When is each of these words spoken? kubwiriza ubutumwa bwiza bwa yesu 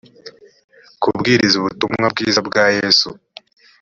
kubwiriza 1.01 1.55
ubutumwa 1.57 2.05
bwiza 2.13 2.39
bwa 2.47 2.65
yesu 2.77 3.09